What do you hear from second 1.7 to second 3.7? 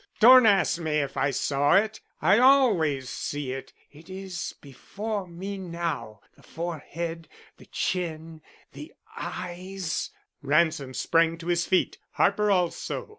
it. I always see